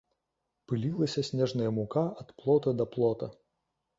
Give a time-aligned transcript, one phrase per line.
[0.71, 3.27] Пылілася снежная мука ад плота да плота.